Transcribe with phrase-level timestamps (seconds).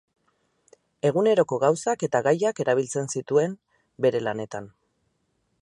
[1.09, 3.57] Eguneroko gauzak eta gaiak erabiltzen zituen
[4.07, 4.75] bere lanetan.